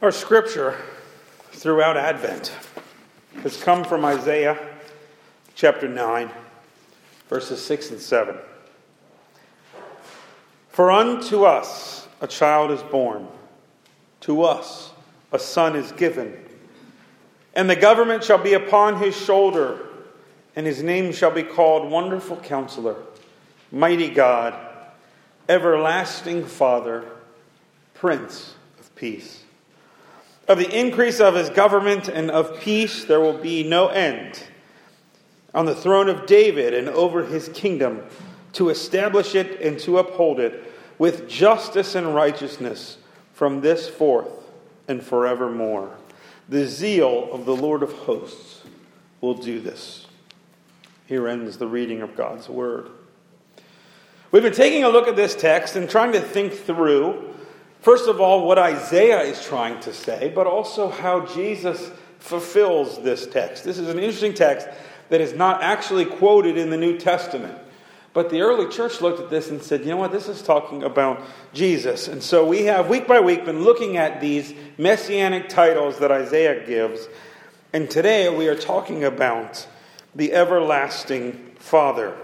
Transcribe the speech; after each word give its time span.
Our 0.00 0.12
scripture 0.12 0.76
throughout 1.50 1.96
Advent 1.96 2.52
has 3.42 3.56
come 3.56 3.82
from 3.82 4.04
Isaiah 4.04 4.56
chapter 5.56 5.88
9, 5.88 6.30
verses 7.28 7.64
6 7.64 7.90
and 7.90 8.00
7. 8.00 8.36
For 10.68 10.92
unto 10.92 11.42
us 11.42 12.06
a 12.20 12.28
child 12.28 12.70
is 12.70 12.80
born, 12.80 13.26
to 14.20 14.44
us 14.44 14.92
a 15.32 15.38
son 15.40 15.74
is 15.74 15.90
given, 15.90 16.44
and 17.54 17.68
the 17.68 17.74
government 17.74 18.22
shall 18.22 18.38
be 18.38 18.54
upon 18.54 19.00
his 19.02 19.16
shoulder, 19.16 19.84
and 20.54 20.64
his 20.64 20.80
name 20.80 21.12
shall 21.12 21.32
be 21.32 21.42
called 21.42 21.90
Wonderful 21.90 22.36
Counselor, 22.36 22.94
Mighty 23.72 24.10
God, 24.10 24.54
Everlasting 25.48 26.46
Father, 26.46 27.04
Prince 27.94 28.54
of 28.78 28.94
Peace. 28.94 29.42
Of 30.48 30.58
the 30.58 30.78
increase 30.78 31.20
of 31.20 31.34
his 31.34 31.50
government 31.50 32.08
and 32.08 32.30
of 32.30 32.58
peace 32.60 33.04
there 33.04 33.20
will 33.20 33.36
be 33.36 33.62
no 33.62 33.88
end. 33.88 34.42
On 35.54 35.66
the 35.66 35.74
throne 35.74 36.08
of 36.08 36.26
David 36.26 36.72
and 36.72 36.88
over 36.88 37.24
his 37.24 37.48
kingdom, 37.50 38.02
to 38.54 38.70
establish 38.70 39.34
it 39.34 39.60
and 39.60 39.78
to 39.80 39.98
uphold 39.98 40.40
it 40.40 40.72
with 40.98 41.28
justice 41.28 41.94
and 41.94 42.14
righteousness 42.14 42.98
from 43.34 43.60
this 43.60 43.88
forth 43.88 44.32
and 44.88 45.02
forevermore. 45.02 45.96
The 46.48 46.66
zeal 46.66 47.28
of 47.30 47.44
the 47.44 47.54
Lord 47.54 47.82
of 47.82 47.92
hosts 47.92 48.62
will 49.20 49.34
do 49.34 49.60
this. 49.60 50.06
Here 51.06 51.28
ends 51.28 51.58
the 51.58 51.66
reading 51.66 52.02
of 52.02 52.16
God's 52.16 52.48
word. 52.48 52.88
We've 54.30 54.42
been 54.42 54.52
taking 54.52 54.84
a 54.84 54.88
look 54.88 55.08
at 55.08 55.16
this 55.16 55.34
text 55.34 55.76
and 55.76 55.88
trying 55.88 56.12
to 56.12 56.20
think 56.20 56.52
through 56.52 57.34
First 57.80 58.08
of 58.08 58.20
all, 58.20 58.46
what 58.46 58.58
Isaiah 58.58 59.20
is 59.20 59.44
trying 59.44 59.80
to 59.80 59.92
say, 59.92 60.32
but 60.34 60.46
also 60.46 60.90
how 60.90 61.26
Jesus 61.26 61.90
fulfills 62.18 63.02
this 63.02 63.26
text. 63.26 63.64
This 63.64 63.78
is 63.78 63.88
an 63.88 63.98
interesting 63.98 64.34
text 64.34 64.68
that 65.08 65.20
is 65.20 65.32
not 65.32 65.62
actually 65.62 66.04
quoted 66.04 66.58
in 66.58 66.70
the 66.70 66.76
New 66.76 66.98
Testament. 66.98 67.56
But 68.12 68.30
the 68.30 68.40
early 68.40 68.68
church 68.68 69.00
looked 69.00 69.20
at 69.20 69.30
this 69.30 69.50
and 69.50 69.62
said, 69.62 69.82
you 69.82 69.90
know 69.90 69.96
what, 69.96 70.10
this 70.10 70.28
is 70.28 70.42
talking 70.42 70.82
about 70.82 71.22
Jesus. 71.52 72.08
And 72.08 72.22
so 72.22 72.44
we 72.44 72.64
have, 72.64 72.88
week 72.88 73.06
by 73.06 73.20
week, 73.20 73.44
been 73.44 73.62
looking 73.62 73.96
at 73.96 74.20
these 74.20 74.52
messianic 74.76 75.48
titles 75.48 75.98
that 76.00 76.10
Isaiah 76.10 76.66
gives. 76.66 77.06
And 77.72 77.88
today 77.88 78.34
we 78.34 78.48
are 78.48 78.56
talking 78.56 79.04
about 79.04 79.66
the 80.14 80.32
everlasting 80.32 81.54
Father. 81.56 82.16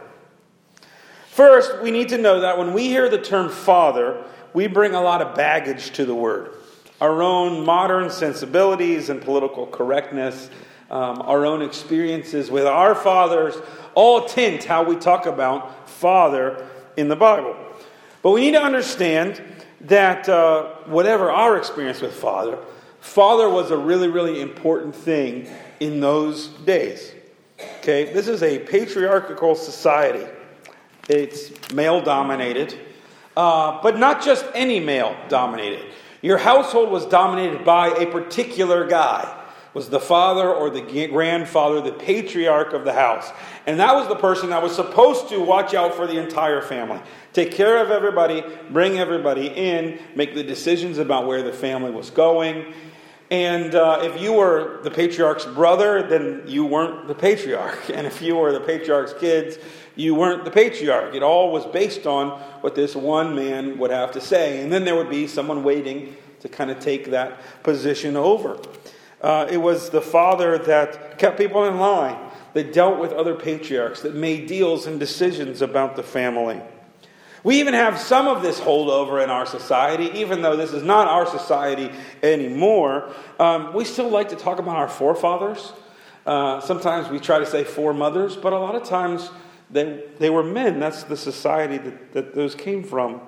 First, 1.28 1.82
we 1.82 1.90
need 1.90 2.08
to 2.08 2.18
know 2.18 2.40
that 2.40 2.58
when 2.58 2.72
we 2.72 2.88
hear 2.88 3.08
the 3.08 3.20
term 3.20 3.48
Father, 3.48 4.24
we 4.54 4.68
bring 4.68 4.94
a 4.94 5.00
lot 5.02 5.20
of 5.20 5.34
baggage 5.34 5.90
to 5.90 6.06
the 6.06 6.14
word. 6.14 6.52
Our 7.00 7.22
own 7.22 7.66
modern 7.66 8.08
sensibilities 8.08 9.10
and 9.10 9.20
political 9.20 9.66
correctness, 9.66 10.48
um, 10.90 11.20
our 11.22 11.44
own 11.44 11.60
experiences 11.60 12.50
with 12.50 12.64
our 12.64 12.94
fathers, 12.94 13.54
all 13.94 14.24
tint 14.24 14.64
how 14.64 14.84
we 14.84 14.96
talk 14.96 15.26
about 15.26 15.88
father 15.90 16.66
in 16.96 17.08
the 17.08 17.16
Bible. 17.16 17.56
But 18.22 18.30
we 18.30 18.40
need 18.40 18.52
to 18.52 18.62
understand 18.62 19.42
that 19.82 20.28
uh, 20.28 20.66
whatever 20.86 21.30
our 21.30 21.58
experience 21.58 22.00
with 22.00 22.14
father, 22.14 22.58
father 23.00 23.50
was 23.50 23.70
a 23.70 23.76
really, 23.76 24.08
really 24.08 24.40
important 24.40 24.94
thing 24.94 25.48
in 25.80 26.00
those 26.00 26.48
days. 26.48 27.12
Okay, 27.80 28.12
this 28.12 28.28
is 28.28 28.42
a 28.42 28.60
patriarchal 28.60 29.56
society. 29.56 30.26
It's 31.08 31.72
male 31.72 32.00
dominated. 32.00 32.78
Uh, 33.36 33.80
but 33.82 33.98
not 33.98 34.22
just 34.22 34.46
any 34.54 34.80
male 34.80 35.16
dominated. 35.28 35.84
Your 36.22 36.38
household 36.38 36.90
was 36.90 37.04
dominated 37.06 37.64
by 37.64 37.88
a 37.88 38.06
particular 38.06 38.86
guy. 38.86 39.40
Was 39.74 39.90
the 39.90 39.98
father 39.98 40.48
or 40.48 40.70
the 40.70 41.08
grandfather, 41.08 41.80
the 41.80 41.92
patriarch 41.92 42.72
of 42.72 42.84
the 42.84 42.92
house. 42.92 43.28
And 43.66 43.80
that 43.80 43.92
was 43.92 44.06
the 44.06 44.14
person 44.14 44.50
that 44.50 44.62
was 44.62 44.72
supposed 44.72 45.28
to 45.30 45.40
watch 45.40 45.74
out 45.74 45.94
for 45.94 46.06
the 46.06 46.16
entire 46.16 46.62
family. 46.62 47.00
Take 47.32 47.50
care 47.50 47.82
of 47.84 47.90
everybody, 47.90 48.44
bring 48.70 48.98
everybody 48.98 49.48
in, 49.48 49.98
make 50.14 50.34
the 50.34 50.44
decisions 50.44 50.98
about 50.98 51.26
where 51.26 51.42
the 51.42 51.52
family 51.52 51.90
was 51.90 52.10
going. 52.10 52.72
And 53.30 53.74
uh, 53.74 54.00
if 54.02 54.20
you 54.20 54.34
were 54.34 54.80
the 54.82 54.90
patriarch's 54.90 55.46
brother, 55.46 56.02
then 56.02 56.42
you 56.46 56.64
weren't 56.64 57.08
the 57.08 57.14
patriarch. 57.14 57.90
And 57.94 58.06
if 58.06 58.20
you 58.20 58.36
were 58.36 58.52
the 58.52 58.60
patriarch's 58.60 59.14
kids, 59.14 59.58
you 59.96 60.14
weren't 60.14 60.44
the 60.44 60.50
patriarch. 60.50 61.14
It 61.14 61.22
all 61.22 61.52
was 61.52 61.64
based 61.66 62.06
on 62.06 62.38
what 62.60 62.74
this 62.74 62.94
one 62.94 63.34
man 63.34 63.78
would 63.78 63.90
have 63.90 64.12
to 64.12 64.20
say. 64.20 64.60
And 64.62 64.72
then 64.72 64.84
there 64.84 64.96
would 64.96 65.10
be 65.10 65.26
someone 65.26 65.62
waiting 65.62 66.16
to 66.40 66.48
kind 66.48 66.70
of 66.70 66.78
take 66.80 67.10
that 67.10 67.40
position 67.62 68.16
over. 68.16 68.58
Uh, 69.22 69.46
it 69.50 69.56
was 69.56 69.88
the 69.88 70.02
father 70.02 70.58
that 70.58 71.18
kept 71.18 71.38
people 71.38 71.64
in 71.64 71.78
line, 71.78 72.18
that 72.52 72.74
dealt 72.74 72.98
with 72.98 73.12
other 73.12 73.34
patriarchs, 73.34 74.02
that 74.02 74.14
made 74.14 74.46
deals 74.46 74.86
and 74.86 75.00
decisions 75.00 75.62
about 75.62 75.96
the 75.96 76.02
family. 76.02 76.60
We 77.44 77.60
even 77.60 77.74
have 77.74 77.98
some 77.98 78.26
of 78.26 78.42
this 78.42 78.58
holdover 78.58 79.22
in 79.22 79.28
our 79.28 79.44
society, 79.44 80.10
even 80.18 80.40
though 80.40 80.56
this 80.56 80.72
is 80.72 80.82
not 80.82 81.08
our 81.08 81.26
society 81.26 81.90
anymore. 82.22 83.12
Um, 83.38 83.74
we 83.74 83.84
still 83.84 84.08
like 84.08 84.30
to 84.30 84.36
talk 84.36 84.58
about 84.58 84.76
our 84.76 84.88
forefathers. 84.88 85.74
Uh, 86.24 86.60
sometimes 86.60 87.10
we 87.10 87.20
try 87.20 87.38
to 87.38 87.44
say 87.44 87.62
foremothers, 87.62 88.34
but 88.34 88.54
a 88.54 88.58
lot 88.58 88.74
of 88.74 88.84
times 88.84 89.28
they, 89.70 90.02
they 90.18 90.30
were 90.30 90.42
men. 90.42 90.80
That's 90.80 91.02
the 91.02 91.18
society 91.18 91.76
that, 91.76 92.12
that 92.14 92.34
those 92.34 92.54
came 92.54 92.82
from. 92.82 93.20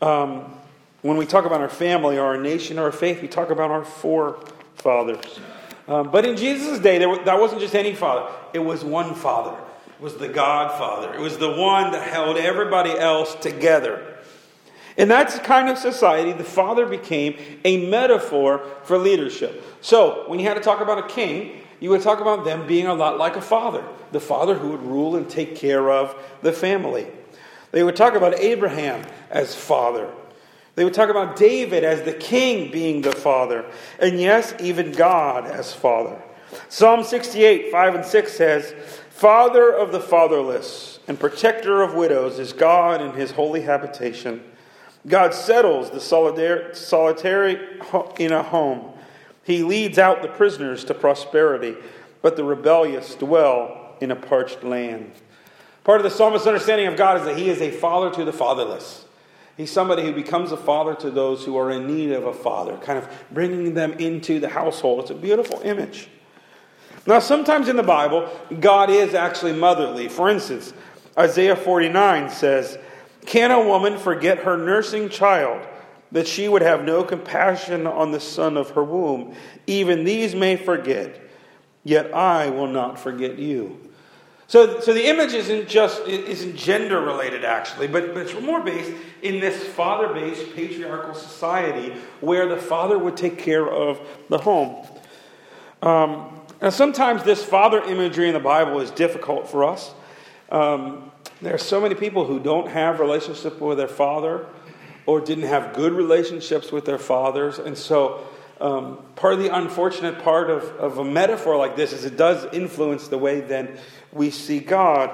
Um, 0.00 0.54
when 1.02 1.16
we 1.16 1.26
talk 1.26 1.44
about 1.44 1.60
our 1.60 1.68
family 1.68 2.16
or 2.16 2.26
our 2.26 2.38
nation 2.38 2.78
or 2.78 2.84
our 2.84 2.92
faith, 2.92 3.20
we 3.20 3.26
talk 3.26 3.50
about 3.50 3.72
our 3.72 3.84
forefathers. 3.84 5.40
Um, 5.88 6.10
but 6.12 6.24
in 6.24 6.36
Jesus' 6.36 6.78
day, 6.78 6.98
that 6.98 7.40
wasn't 7.40 7.60
just 7.60 7.74
any 7.74 7.94
father, 7.94 8.32
it 8.52 8.60
was 8.60 8.84
one 8.84 9.14
father. 9.16 9.60
Was 10.04 10.18
the 10.18 10.28
godfather, 10.28 11.14
It 11.14 11.20
was 11.20 11.38
the 11.38 11.50
one 11.50 11.92
that 11.92 12.06
held 12.06 12.36
everybody 12.36 12.90
else 12.90 13.34
together. 13.36 14.18
In 14.98 15.08
that 15.08 15.42
kind 15.44 15.70
of 15.70 15.78
society, 15.78 16.32
the 16.32 16.44
father 16.44 16.84
became 16.84 17.38
a 17.64 17.86
metaphor 17.86 18.66
for 18.82 18.98
leadership. 18.98 19.64
So, 19.80 20.24
when 20.26 20.38
you 20.38 20.46
had 20.46 20.58
to 20.58 20.60
talk 20.60 20.82
about 20.82 20.98
a 20.98 21.08
king, 21.08 21.62
you 21.80 21.88
would 21.88 22.02
talk 22.02 22.20
about 22.20 22.44
them 22.44 22.66
being 22.66 22.86
a 22.86 22.92
lot 22.92 23.16
like 23.16 23.36
a 23.36 23.40
father, 23.40 23.82
the 24.12 24.20
father 24.20 24.54
who 24.54 24.72
would 24.72 24.82
rule 24.82 25.16
and 25.16 25.26
take 25.26 25.56
care 25.56 25.90
of 25.90 26.14
the 26.42 26.52
family. 26.52 27.06
They 27.70 27.82
would 27.82 27.96
talk 27.96 28.14
about 28.14 28.38
Abraham 28.38 29.06
as 29.30 29.54
father. 29.54 30.10
They 30.74 30.84
would 30.84 30.92
talk 30.92 31.08
about 31.08 31.34
David 31.34 31.82
as 31.82 32.02
the 32.02 32.12
king 32.12 32.70
being 32.70 33.00
the 33.00 33.12
father. 33.12 33.64
And 33.98 34.20
yes, 34.20 34.52
even 34.60 34.92
God 34.92 35.46
as 35.46 35.72
father. 35.72 36.20
Psalm 36.68 37.04
68, 37.04 37.70
5 37.70 37.94
and 37.94 38.04
6 38.04 38.32
says, 38.32 38.74
Father 39.14 39.72
of 39.72 39.92
the 39.92 40.00
fatherless 40.00 40.98
and 41.06 41.20
protector 41.20 41.82
of 41.82 41.94
widows 41.94 42.40
is 42.40 42.52
God 42.52 43.00
in 43.00 43.12
his 43.12 43.30
holy 43.30 43.60
habitation. 43.60 44.42
God 45.06 45.32
settles 45.32 45.88
the 45.88 46.00
solitary 46.00 47.54
in 48.18 48.32
a 48.32 48.42
home. 48.42 48.92
He 49.44 49.62
leads 49.62 49.98
out 49.98 50.20
the 50.20 50.28
prisoners 50.28 50.82
to 50.86 50.94
prosperity, 50.94 51.76
but 52.22 52.34
the 52.34 52.42
rebellious 52.42 53.14
dwell 53.14 53.94
in 54.00 54.10
a 54.10 54.16
parched 54.16 54.64
land. 54.64 55.12
Part 55.84 56.00
of 56.00 56.04
the 56.04 56.10
psalmist's 56.10 56.48
understanding 56.48 56.88
of 56.88 56.96
God 56.96 57.18
is 57.18 57.24
that 57.26 57.38
he 57.38 57.48
is 57.48 57.60
a 57.60 57.70
father 57.70 58.10
to 58.16 58.24
the 58.24 58.32
fatherless. 58.32 59.04
He's 59.56 59.70
somebody 59.70 60.02
who 60.02 60.12
becomes 60.12 60.50
a 60.50 60.56
father 60.56 60.96
to 60.96 61.12
those 61.12 61.44
who 61.44 61.56
are 61.56 61.70
in 61.70 61.86
need 61.86 62.10
of 62.10 62.26
a 62.26 62.34
father, 62.34 62.76
kind 62.78 62.98
of 62.98 63.08
bringing 63.30 63.74
them 63.74 63.92
into 63.92 64.40
the 64.40 64.48
household. 64.48 65.02
It's 65.02 65.10
a 65.10 65.14
beautiful 65.14 65.60
image. 65.60 66.08
Now, 67.06 67.18
sometimes 67.18 67.68
in 67.68 67.76
the 67.76 67.82
Bible, 67.82 68.30
God 68.60 68.90
is 68.90 69.14
actually 69.14 69.52
motherly. 69.52 70.08
For 70.08 70.30
instance, 70.30 70.72
Isaiah 71.18 71.56
49 71.56 72.30
says, 72.30 72.78
Can 73.26 73.50
a 73.50 73.62
woman 73.62 73.98
forget 73.98 74.38
her 74.38 74.56
nursing 74.56 75.08
child? 75.08 75.66
that 76.14 76.28
she 76.28 76.46
would 76.46 76.62
have 76.62 76.84
no 76.84 77.02
compassion 77.02 77.88
on 77.88 78.12
the 78.12 78.20
son 78.20 78.56
of 78.56 78.70
her 78.70 78.84
womb. 78.84 79.34
Even 79.66 80.04
these 80.04 80.32
may 80.32 80.54
forget, 80.54 81.20
yet 81.82 82.14
I 82.14 82.50
will 82.50 82.68
not 82.68 83.00
forget 83.00 83.36
you. 83.36 83.80
So, 84.46 84.78
so 84.78 84.92
the 84.92 85.06
image 85.08 85.32
isn't 85.32 85.68
just 85.68 86.06
isn't 86.06 86.56
gender 86.56 87.00
related 87.00 87.44
actually, 87.44 87.88
but, 87.88 88.14
but 88.14 88.28
it's 88.28 88.40
more 88.40 88.62
based 88.62 88.92
in 89.22 89.40
this 89.40 89.60
father 89.64 90.14
based 90.14 90.54
patriarchal 90.54 91.14
society 91.14 91.96
where 92.20 92.46
the 92.46 92.58
father 92.58 92.96
would 92.96 93.16
take 93.16 93.38
care 93.38 93.68
of 93.68 94.00
the 94.28 94.38
home. 94.38 94.86
Um, 95.82 96.33
now, 96.62 96.70
sometimes 96.70 97.24
this 97.24 97.44
father 97.44 97.82
imagery 97.82 98.28
in 98.28 98.34
the 98.34 98.40
Bible 98.40 98.80
is 98.80 98.90
difficult 98.90 99.48
for 99.48 99.64
us. 99.64 99.92
Um, 100.50 101.10
there 101.42 101.54
are 101.54 101.58
so 101.58 101.80
many 101.80 101.94
people 101.94 102.24
who 102.24 102.38
don't 102.38 102.68
have 102.68 103.00
relationship 103.00 103.60
with 103.60 103.78
their 103.78 103.88
father 103.88 104.46
or 105.06 105.20
didn't 105.20 105.44
have 105.44 105.74
good 105.74 105.92
relationships 105.92 106.72
with 106.72 106.84
their 106.84 106.98
fathers. 106.98 107.58
And 107.58 107.76
so, 107.76 108.26
um, 108.60 108.98
part 109.16 109.34
of 109.34 109.40
the 109.40 109.54
unfortunate 109.54 110.22
part 110.22 110.48
of, 110.48 110.62
of 110.76 110.98
a 110.98 111.04
metaphor 111.04 111.56
like 111.56 111.76
this 111.76 111.92
is 111.92 112.04
it 112.04 112.16
does 112.16 112.46
influence 112.54 113.08
the 113.08 113.18
way 113.18 113.40
then 113.40 113.76
we 114.12 114.30
see 114.30 114.60
God. 114.60 115.10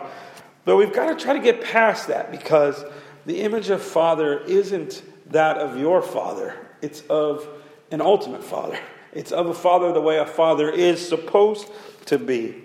But 0.64 0.76
we've 0.76 0.92
got 0.92 1.18
to 1.18 1.24
try 1.24 1.32
to 1.32 1.40
get 1.40 1.64
past 1.64 2.08
that 2.08 2.30
because 2.30 2.84
the 3.24 3.40
image 3.40 3.70
of 3.70 3.82
father 3.82 4.40
isn't 4.40 5.02
that 5.28 5.56
of 5.56 5.78
your 5.78 6.02
father, 6.02 6.54
it's 6.82 7.00
of 7.08 7.48
an 7.90 8.00
ultimate 8.00 8.44
father. 8.44 8.78
It's 9.12 9.32
of 9.32 9.46
a 9.46 9.54
father 9.54 9.92
the 9.92 10.00
way 10.00 10.18
a 10.18 10.26
father 10.26 10.70
is 10.70 11.06
supposed 11.06 11.68
to 12.06 12.18
be. 12.18 12.62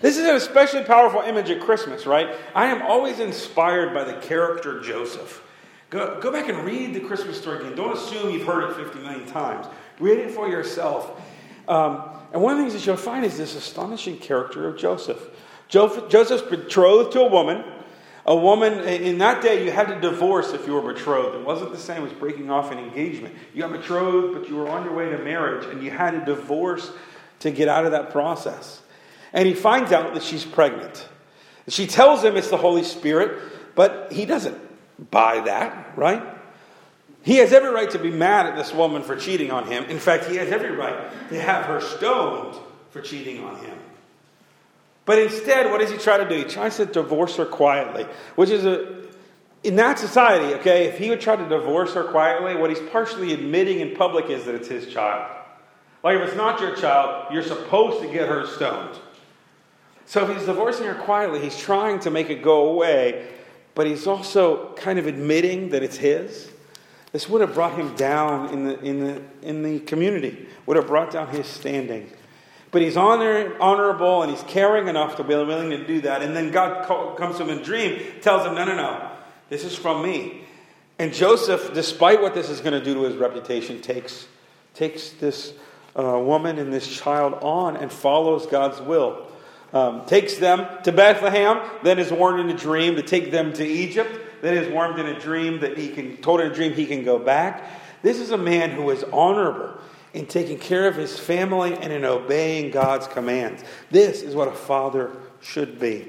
This 0.00 0.18
is 0.18 0.24
an 0.24 0.36
especially 0.36 0.84
powerful 0.84 1.22
image 1.22 1.50
at 1.50 1.60
Christmas, 1.60 2.06
right? 2.06 2.28
I 2.54 2.66
am 2.66 2.82
always 2.82 3.18
inspired 3.18 3.94
by 3.94 4.04
the 4.04 4.14
character 4.20 4.80
Joseph. 4.80 5.42
Go, 5.88 6.20
go 6.20 6.30
back 6.30 6.48
and 6.48 6.64
read 6.64 6.94
the 6.94 7.00
Christmas 7.00 7.40
story 7.40 7.60
again. 7.60 7.76
Don't 7.76 7.96
assume 7.96 8.30
you've 8.30 8.46
heard 8.46 8.70
it 8.70 8.76
50 8.76 8.98
million 8.98 9.26
times. 9.26 9.66
Read 9.98 10.18
it 10.18 10.30
for 10.30 10.48
yourself. 10.48 11.20
Um, 11.68 12.02
and 12.32 12.42
one 12.42 12.52
of 12.52 12.58
the 12.58 12.64
things 12.64 12.74
that 12.74 12.86
you'll 12.86 12.96
find 12.96 13.24
is 13.24 13.38
this 13.38 13.54
astonishing 13.54 14.18
character 14.18 14.68
of 14.68 14.76
Joseph. 14.76 15.30
Joseph 15.68 16.08
Joseph's 16.08 16.42
betrothed 16.42 17.12
to 17.12 17.20
a 17.20 17.28
woman. 17.28 17.64
A 18.28 18.34
woman, 18.34 18.80
in 18.80 19.18
that 19.18 19.40
day, 19.40 19.64
you 19.64 19.70
had 19.70 19.86
to 19.86 20.00
divorce 20.00 20.52
if 20.52 20.66
you 20.66 20.74
were 20.74 20.92
betrothed. 20.92 21.36
It 21.36 21.46
wasn't 21.46 21.70
the 21.70 21.78
same 21.78 22.04
as 22.04 22.12
breaking 22.12 22.50
off 22.50 22.72
an 22.72 22.78
engagement. 22.78 23.36
You 23.54 23.62
got 23.62 23.70
betrothed, 23.70 24.36
but 24.36 24.48
you 24.48 24.56
were 24.56 24.68
on 24.68 24.84
your 24.84 24.94
way 24.94 25.08
to 25.10 25.18
marriage, 25.18 25.64
and 25.66 25.80
you 25.80 25.92
had 25.92 26.10
to 26.10 26.24
divorce 26.24 26.90
to 27.40 27.52
get 27.52 27.68
out 27.68 27.84
of 27.84 27.92
that 27.92 28.10
process. 28.10 28.82
And 29.32 29.46
he 29.46 29.54
finds 29.54 29.92
out 29.92 30.12
that 30.14 30.24
she's 30.24 30.44
pregnant. 30.44 31.08
She 31.68 31.86
tells 31.86 32.24
him 32.24 32.36
it's 32.36 32.50
the 32.50 32.56
Holy 32.56 32.82
Spirit, 32.82 33.40
but 33.76 34.12
he 34.12 34.24
doesn't 34.24 34.58
buy 35.10 35.40
that, 35.40 35.92
right? 35.96 36.22
He 37.22 37.36
has 37.36 37.52
every 37.52 37.70
right 37.70 37.90
to 37.90 37.98
be 37.98 38.10
mad 38.10 38.46
at 38.46 38.56
this 38.56 38.72
woman 38.72 39.02
for 39.02 39.14
cheating 39.14 39.52
on 39.52 39.66
him. 39.66 39.84
In 39.84 39.98
fact, 39.98 40.24
he 40.26 40.36
has 40.36 40.50
every 40.50 40.70
right 40.72 41.28
to 41.28 41.40
have 41.40 41.66
her 41.66 41.80
stoned 41.80 42.56
for 42.90 43.00
cheating 43.00 43.44
on 43.44 43.56
him. 43.64 43.78
But 45.06 45.20
instead, 45.20 45.70
what 45.70 45.80
does 45.80 45.90
he 45.90 45.96
try 45.96 46.18
to 46.18 46.28
do? 46.28 46.34
He 46.34 46.44
tries 46.44 46.76
to 46.76 46.84
divorce 46.84 47.36
her 47.36 47.46
quietly, 47.46 48.04
which 48.34 48.50
is 48.50 48.66
a, 48.66 49.06
in 49.62 49.76
that 49.76 49.98
society, 49.98 50.54
okay, 50.54 50.86
if 50.86 50.98
he 50.98 51.08
would 51.08 51.20
try 51.20 51.36
to 51.36 51.48
divorce 51.48 51.94
her 51.94 52.04
quietly, 52.04 52.56
what 52.56 52.70
he's 52.70 52.88
partially 52.90 53.32
admitting 53.32 53.80
in 53.80 53.96
public 53.96 54.28
is 54.28 54.44
that 54.44 54.54
it's 54.54 54.68
his 54.68 54.86
child. 54.86 55.32
Like, 56.04 56.18
if 56.18 56.28
it's 56.28 56.36
not 56.36 56.60
your 56.60 56.74
child, 56.76 57.32
you're 57.32 57.42
supposed 57.42 58.00
to 58.02 58.12
get 58.12 58.28
her 58.28 58.46
stoned. 58.46 58.98
So 60.06 60.28
if 60.28 60.36
he's 60.36 60.46
divorcing 60.46 60.86
her 60.86 60.94
quietly, 60.94 61.40
he's 61.40 61.58
trying 61.58 61.98
to 62.00 62.10
make 62.10 62.30
it 62.30 62.42
go 62.42 62.68
away, 62.68 63.28
but 63.74 63.86
he's 63.86 64.06
also 64.06 64.72
kind 64.74 64.98
of 64.98 65.06
admitting 65.06 65.70
that 65.70 65.82
it's 65.82 65.96
his. 65.96 66.50
This 67.12 67.28
would 67.28 67.40
have 67.40 67.54
brought 67.54 67.76
him 67.76 67.94
down 67.96 68.50
in 68.50 68.64
the, 68.64 68.80
in 68.80 69.04
the, 69.04 69.22
in 69.42 69.62
the 69.62 69.80
community, 69.80 70.46
would 70.66 70.76
have 70.76 70.86
brought 70.86 71.12
down 71.12 71.28
his 71.28 71.46
standing. 71.46 72.10
But 72.70 72.82
he's 72.82 72.96
honor, 72.96 73.56
honorable 73.60 74.22
and 74.22 74.30
he's 74.30 74.42
caring 74.42 74.88
enough 74.88 75.16
to 75.16 75.24
be 75.24 75.34
willing 75.34 75.70
to 75.70 75.86
do 75.86 76.00
that. 76.02 76.22
And 76.22 76.36
then 76.36 76.50
God 76.50 76.86
comes 77.16 77.36
to 77.36 77.44
him 77.44 77.50
in 77.50 77.58
a 77.58 77.64
dream, 77.64 78.02
tells 78.20 78.46
him, 78.46 78.54
No, 78.54 78.64
no, 78.64 78.76
no, 78.76 79.10
this 79.48 79.64
is 79.64 79.74
from 79.74 80.02
me. 80.02 80.42
And 80.98 81.12
Joseph, 81.12 81.74
despite 81.74 82.22
what 82.22 82.34
this 82.34 82.48
is 82.48 82.60
going 82.60 82.72
to 82.72 82.82
do 82.84 82.94
to 82.94 83.02
his 83.02 83.16
reputation, 83.16 83.80
takes, 83.82 84.26
takes 84.74 85.10
this 85.10 85.52
uh, 85.94 86.18
woman 86.18 86.58
and 86.58 86.72
this 86.72 86.88
child 86.88 87.34
on 87.42 87.76
and 87.76 87.92
follows 87.92 88.46
God's 88.46 88.80
will 88.80 89.26
um, 89.72 90.06
takes 90.06 90.36
them 90.36 90.66
to 90.84 90.92
Bethlehem, 90.92 91.60
then 91.82 91.98
is 91.98 92.10
warned 92.10 92.40
in 92.40 92.54
a 92.54 92.58
dream 92.58 92.96
to 92.96 93.02
take 93.02 93.30
them 93.30 93.52
to 93.54 93.66
Egypt, 93.66 94.10
then 94.42 94.56
is 94.56 94.72
warned 94.72 94.98
in 94.98 95.06
a 95.06 95.18
dream 95.18 95.60
that 95.60 95.76
he 95.76 95.88
can, 95.88 96.16
told 96.18 96.40
in 96.40 96.50
a 96.50 96.54
dream 96.54 96.72
he 96.72 96.86
can 96.86 97.04
go 97.04 97.18
back. 97.18 97.64
This 98.02 98.20
is 98.20 98.30
a 98.30 98.38
man 98.38 98.70
who 98.70 98.88
is 98.90 99.04
honorable 99.04 99.78
in 100.16 100.24
taking 100.24 100.58
care 100.58 100.88
of 100.88 100.96
his 100.96 101.18
family 101.18 101.74
and 101.74 101.92
in 101.92 102.02
obeying 102.02 102.70
God's 102.70 103.06
commands. 103.06 103.62
This 103.90 104.22
is 104.22 104.34
what 104.34 104.48
a 104.48 104.52
father 104.52 105.10
should 105.42 105.78
be. 105.78 106.08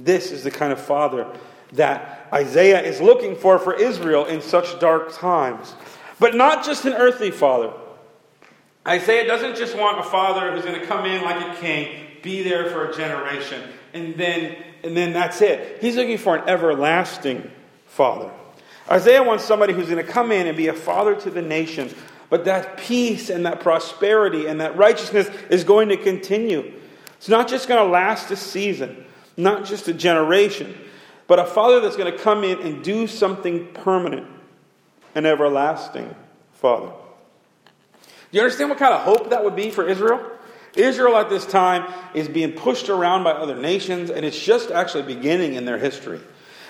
This 0.00 0.32
is 0.32 0.42
the 0.42 0.50
kind 0.50 0.72
of 0.72 0.80
father 0.80 1.28
that 1.72 2.28
Isaiah 2.32 2.82
is 2.82 3.00
looking 3.00 3.36
for 3.36 3.58
for 3.60 3.72
Israel 3.72 4.24
in 4.24 4.40
such 4.40 4.80
dark 4.80 5.16
times. 5.16 5.74
But 6.18 6.34
not 6.34 6.64
just 6.64 6.84
an 6.86 6.94
earthly 6.94 7.30
father. 7.30 7.72
Isaiah 8.86 9.26
doesn't 9.26 9.56
just 9.56 9.76
want 9.76 10.00
a 10.00 10.02
father 10.02 10.50
who's 10.50 10.64
going 10.64 10.80
to 10.80 10.86
come 10.86 11.06
in 11.06 11.22
like 11.22 11.56
a 11.56 11.60
king, 11.60 12.04
be 12.22 12.42
there 12.42 12.68
for 12.70 12.90
a 12.90 12.96
generation, 12.96 13.62
and 13.94 14.16
then, 14.16 14.56
and 14.82 14.96
then 14.96 15.12
that's 15.12 15.40
it. 15.40 15.78
He's 15.80 15.94
looking 15.94 16.18
for 16.18 16.36
an 16.36 16.48
everlasting 16.48 17.48
father. 17.86 18.32
Isaiah 18.90 19.22
wants 19.22 19.44
somebody 19.44 19.72
who's 19.72 19.88
going 19.88 20.04
to 20.04 20.12
come 20.12 20.32
in 20.32 20.46
and 20.46 20.56
be 20.56 20.68
a 20.68 20.74
father 20.74 21.14
to 21.14 21.30
the 21.30 21.42
nation, 21.42 21.94
but 22.30 22.46
that 22.46 22.78
peace 22.78 23.30
and 23.30 23.46
that 23.46 23.60
prosperity 23.60 24.46
and 24.46 24.60
that 24.60 24.76
righteousness 24.76 25.28
is 25.50 25.64
going 25.64 25.90
to 25.90 25.96
continue. 25.96 26.72
It's 27.16 27.28
not 27.28 27.48
just 27.48 27.68
going 27.68 27.84
to 27.84 27.90
last 27.90 28.30
a 28.30 28.36
season, 28.36 29.04
not 29.36 29.64
just 29.64 29.88
a 29.88 29.92
generation, 29.92 30.74
but 31.26 31.38
a 31.38 31.44
father 31.44 31.80
that's 31.80 31.96
going 31.96 32.10
to 32.10 32.18
come 32.18 32.44
in 32.44 32.60
and 32.60 32.82
do 32.82 33.06
something 33.06 33.66
permanent, 33.72 34.26
an 35.14 35.26
everlasting 35.26 36.14
father. 36.54 36.92
Do 38.30 38.36
you 38.36 38.40
understand 38.42 38.70
what 38.70 38.78
kind 38.78 38.94
of 38.94 39.00
hope 39.00 39.30
that 39.30 39.44
would 39.44 39.56
be 39.56 39.70
for 39.70 39.86
Israel? 39.86 40.30
Israel 40.76 41.16
at 41.16 41.28
this 41.28 41.46
time 41.46 41.92
is 42.14 42.28
being 42.28 42.52
pushed 42.52 42.88
around 42.88 43.24
by 43.24 43.32
other 43.32 43.56
nations, 43.56 44.10
and 44.10 44.24
it's 44.24 44.38
just 44.38 44.70
actually 44.70 45.02
beginning 45.02 45.54
in 45.54 45.64
their 45.64 45.78
history. 45.78 46.20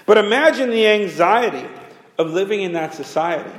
But 0.06 0.18
imagine 0.18 0.70
the 0.70 0.86
anxiety 0.86 1.68
of 2.18 2.32
living 2.32 2.62
in 2.62 2.72
that 2.72 2.94
society 2.94 3.50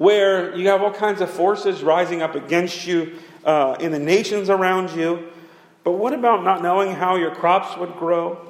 where 0.00 0.56
you 0.56 0.68
have 0.68 0.80
all 0.80 0.90
kinds 0.90 1.20
of 1.20 1.28
forces 1.28 1.82
rising 1.82 2.22
up 2.22 2.34
against 2.34 2.86
you 2.86 3.18
uh, 3.44 3.76
in 3.80 3.92
the 3.92 3.98
nations 3.98 4.48
around 4.48 4.90
you. 4.92 5.28
But 5.84 5.92
what 5.92 6.14
about 6.14 6.42
not 6.42 6.62
knowing 6.62 6.92
how 6.92 7.16
your 7.16 7.34
crops 7.34 7.76
would 7.76 7.94
grow, 7.96 8.48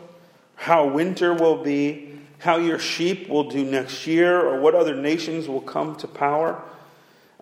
how 0.55 0.87
winter 0.87 1.35
will 1.35 1.61
be, 1.61 2.21
how 2.39 2.59
your 2.59 2.79
sheep 2.79 3.29
will 3.29 3.51
do 3.51 3.65
next 3.65 4.07
year, 4.07 4.41
or 4.41 4.61
what 4.61 4.77
other 4.77 4.95
nations 4.95 5.49
will 5.49 5.61
come 5.61 5.97
to 5.97 6.07
power? 6.07 6.63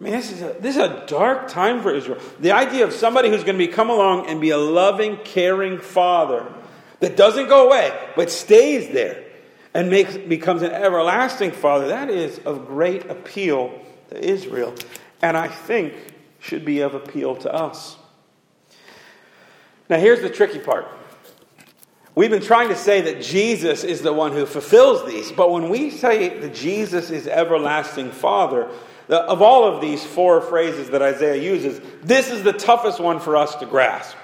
I 0.00 0.04
mean, 0.04 0.14
this 0.14 0.32
is, 0.32 0.40
a, 0.40 0.56
this 0.58 0.76
is 0.76 0.82
a 0.82 1.04
dark 1.06 1.48
time 1.48 1.82
for 1.82 1.94
Israel. 1.94 2.18
The 2.40 2.52
idea 2.52 2.84
of 2.84 2.94
somebody 2.94 3.28
who's 3.28 3.44
going 3.44 3.58
to 3.58 3.66
be, 3.66 3.70
come 3.70 3.90
along 3.90 4.26
and 4.26 4.40
be 4.40 4.50
a 4.50 4.58
loving, 4.58 5.18
caring 5.18 5.78
father 5.78 6.50
that 7.00 7.14
doesn't 7.14 7.48
go 7.48 7.66
away, 7.66 7.92
but 8.16 8.30
stays 8.30 8.88
there 8.94 9.22
and 9.78 9.90
makes, 9.90 10.16
becomes 10.16 10.62
an 10.62 10.72
everlasting 10.72 11.52
father, 11.52 11.86
that 11.86 12.10
is 12.10 12.40
of 12.40 12.66
great 12.66 13.08
appeal 13.08 13.80
to 14.10 14.28
Israel. 14.28 14.74
And 15.22 15.36
I 15.36 15.46
think 15.46 15.94
should 16.40 16.64
be 16.64 16.80
of 16.80 16.96
appeal 16.96 17.36
to 17.36 17.54
us. 17.54 17.96
Now, 19.88 19.98
here's 19.98 20.20
the 20.20 20.30
tricky 20.30 20.58
part. 20.58 20.88
We've 22.16 22.28
been 22.28 22.42
trying 22.42 22.70
to 22.70 22.76
say 22.76 23.02
that 23.02 23.22
Jesus 23.22 23.84
is 23.84 24.02
the 24.02 24.12
one 24.12 24.32
who 24.32 24.46
fulfills 24.46 25.06
these, 25.06 25.30
but 25.30 25.52
when 25.52 25.68
we 25.68 25.90
say 25.90 26.40
that 26.40 26.56
Jesus 26.56 27.10
is 27.10 27.28
everlasting 27.28 28.10
Father, 28.10 28.68
of 29.08 29.42
all 29.42 29.62
of 29.62 29.80
these 29.80 30.04
four 30.04 30.40
phrases 30.40 30.90
that 30.90 31.02
Isaiah 31.02 31.40
uses, 31.40 31.80
this 32.02 32.32
is 32.32 32.42
the 32.42 32.52
toughest 32.52 32.98
one 32.98 33.20
for 33.20 33.36
us 33.36 33.54
to 33.54 33.66
grasp. 33.66 34.16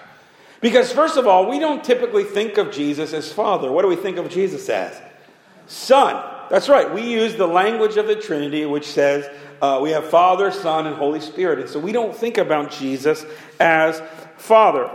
Because, 0.61 0.93
first 0.93 1.17
of 1.17 1.29
all, 1.29 1.49
we 1.49 1.61
don't 1.61 1.85
typically 1.85 2.25
think 2.25 2.59
of 2.59 2.73
Jesus 2.73 3.13
as 3.13 3.33
Father. 3.33 3.71
What 3.71 3.83
do 3.83 3.89
we 3.89 3.95
think 3.95 4.17
of 4.17 4.29
Jesus 4.29 4.69
as? 4.69 5.01
Son. 5.67 6.23
That's 6.51 6.69
right. 6.69 6.93
We 6.93 7.03
use 7.03 7.37
the 7.37 7.47
language 7.47 7.97
of 7.97 8.07
the 8.07 8.17
Trinity, 8.17 8.67
which 8.67 8.87
says 8.87 9.29
uh, 9.63 9.81
we 9.83 9.91
have 9.91 10.09
Father, 10.09 10.51
Son, 10.51 10.87
and 10.87 10.97
Holy 10.97 11.21
Spirit. 11.21 11.59
And 11.59 11.69
so 11.69 11.79
we 11.79 11.93
don't 11.93 12.15
think 12.15 12.39
about 12.39 12.71
Jesus 12.71 13.25
as 13.59 14.03
Father. 14.37 14.91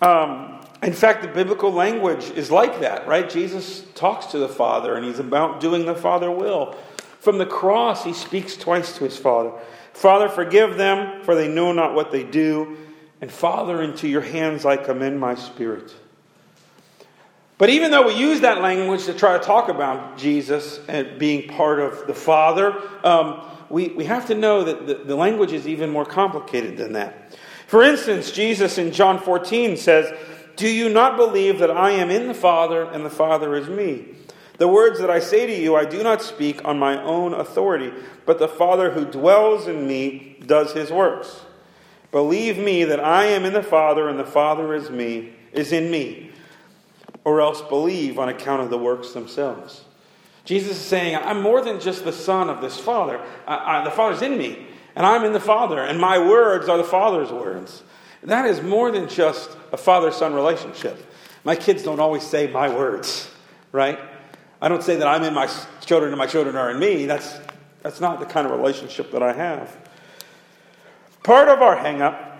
Um, 0.00 0.64
in 0.82 0.92
fact, 0.92 1.22
the 1.22 1.28
biblical 1.28 1.72
language 1.72 2.30
is 2.30 2.50
like 2.50 2.80
that, 2.80 3.06
right? 3.06 3.28
Jesus 3.28 3.84
talks 3.94 4.26
to 4.26 4.38
the 4.38 4.48
Father, 4.48 4.96
and 4.96 5.04
he's 5.04 5.20
about 5.20 5.60
doing 5.60 5.86
the 5.86 5.94
Father 5.94 6.30
will. 6.30 6.74
From 7.20 7.38
the 7.38 7.46
cross, 7.46 8.02
he 8.02 8.12
speaks 8.12 8.56
twice 8.56 8.96
to 8.98 9.04
his 9.04 9.16
Father 9.16 9.52
Father, 9.92 10.28
forgive 10.28 10.76
them, 10.76 11.22
for 11.22 11.34
they 11.34 11.48
know 11.48 11.72
not 11.72 11.94
what 11.94 12.10
they 12.10 12.24
do. 12.24 12.76
And 13.20 13.30
Father, 13.30 13.82
into 13.82 14.08
your 14.08 14.22
hands 14.22 14.64
I 14.64 14.76
commend 14.76 15.20
my 15.20 15.34
spirit. 15.34 15.94
But 17.58 17.70
even 17.70 17.90
though 17.90 18.06
we 18.06 18.14
use 18.14 18.40
that 18.40 18.60
language 18.60 19.04
to 19.04 19.14
try 19.14 19.38
to 19.38 19.44
talk 19.44 19.68
about 19.68 20.18
Jesus 20.18 20.80
and 20.88 21.18
being 21.18 21.48
part 21.48 21.78
of 21.78 22.06
the 22.06 22.14
Father, 22.14 22.80
um, 23.04 23.42
we, 23.68 23.88
we 23.88 24.04
have 24.04 24.26
to 24.26 24.34
know 24.34 24.64
that 24.64 24.86
the, 24.86 24.94
the 24.94 25.16
language 25.16 25.52
is 25.52 25.68
even 25.68 25.90
more 25.90 26.04
complicated 26.04 26.76
than 26.76 26.92
that. 26.94 27.36
For 27.66 27.82
instance, 27.82 28.32
Jesus 28.32 28.78
in 28.78 28.92
John 28.92 29.18
14 29.18 29.76
says, 29.76 30.12
Do 30.56 30.68
you 30.68 30.88
not 30.88 31.16
believe 31.16 31.58
that 31.60 31.70
I 31.70 31.92
am 31.92 32.10
in 32.10 32.26
the 32.26 32.34
Father 32.34 32.84
and 32.84 33.04
the 33.04 33.10
Father 33.10 33.56
is 33.56 33.68
me? 33.68 34.16
The 34.58 34.68
words 34.68 35.00
that 35.00 35.10
I 35.10 35.20
say 35.20 35.46
to 35.46 35.54
you, 35.54 35.74
I 35.74 35.84
do 35.84 36.02
not 36.02 36.20
speak 36.20 36.64
on 36.64 36.78
my 36.78 37.02
own 37.02 37.32
authority, 37.32 37.92
but 38.26 38.38
the 38.38 38.48
Father 38.48 38.90
who 38.90 39.04
dwells 39.04 39.66
in 39.66 39.86
me 39.86 40.36
does 40.46 40.72
his 40.72 40.90
works. 40.90 41.42
Believe 42.10 42.58
me 42.58 42.84
that 42.84 43.00
I 43.00 43.24
am 43.24 43.44
in 43.44 43.54
the 43.54 43.62
Father 43.62 44.08
and 44.08 44.18
the 44.18 44.24
Father 44.24 44.74
is 44.74 44.90
me, 44.90 45.32
is 45.52 45.72
in 45.72 45.90
me, 45.90 46.30
or 47.24 47.40
else 47.40 47.62
believe 47.62 48.18
on 48.18 48.28
account 48.28 48.62
of 48.62 48.70
the 48.70 48.78
works 48.78 49.12
themselves. 49.12 49.84
Jesus 50.44 50.72
is 50.72 50.82
saying, 50.82 51.16
I'm 51.16 51.40
more 51.40 51.62
than 51.62 51.80
just 51.80 52.04
the 52.04 52.12
son 52.12 52.50
of 52.50 52.60
this 52.60 52.78
Father. 52.78 53.20
I, 53.46 53.80
I, 53.80 53.84
the 53.84 53.90
Father's 53.90 54.22
in 54.22 54.36
me, 54.36 54.66
and 54.96 55.06
I'm 55.06 55.24
in 55.24 55.32
the 55.32 55.40
Father, 55.40 55.80
and 55.80 56.00
my 56.00 56.18
words 56.18 56.68
are 56.68 56.76
the 56.76 56.84
Father's 56.84 57.30
words. 57.30 57.82
That 58.24 58.46
is 58.46 58.62
more 58.62 58.90
than 58.90 59.08
just 59.08 59.56
a 59.72 59.76
father 59.76 60.12
son 60.12 60.32
relationship. 60.32 61.04
My 61.44 61.56
kids 61.56 61.82
don't 61.82 61.98
always 61.98 62.22
say 62.22 62.46
my 62.46 62.68
words, 62.68 63.28
right? 63.72 63.98
I 64.60 64.68
don't 64.68 64.82
say 64.82 64.94
that 64.96 65.08
I'm 65.08 65.24
in 65.24 65.34
my 65.34 65.50
children 65.80 66.12
and 66.12 66.18
my 66.18 66.26
children 66.26 66.54
are 66.54 66.70
in 66.70 66.78
me. 66.78 67.06
That's, 67.06 67.40
That's 67.82 68.00
not 68.00 68.20
the 68.20 68.26
kind 68.26 68.46
of 68.46 68.52
relationship 68.52 69.10
that 69.10 69.22
I 69.24 69.32
have. 69.32 69.76
Part 71.24 71.48
of 71.48 71.62
our 71.62 71.76
hangup 71.76 72.31